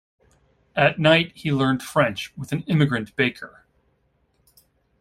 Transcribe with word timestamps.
At 0.75 0.97
night 0.97 1.31
he 1.35 1.51
learned 1.51 1.83
French 1.83 2.35
with 2.35 2.51
an 2.51 2.63
immigrant 2.63 3.15
baker. 3.15 3.67